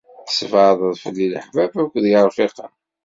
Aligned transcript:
Tesbeɛdeḍ 0.27 0.93
fell-i 1.03 1.27
leḥbab 1.33 1.73
akked 1.81 2.03
yirfiqen. 2.11 2.71